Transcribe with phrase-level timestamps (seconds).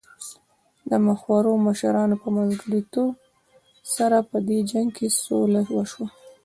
[0.89, 3.11] د مخورو مشرانو په منځګړیتوب
[3.95, 6.07] سره په دې جنګ کې سوله وشوه.